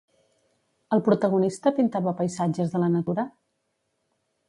[0.97, 3.31] El protagonista pintava paisatges de la natura?